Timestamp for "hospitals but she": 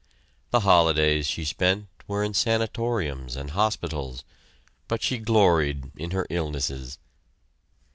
3.51-5.19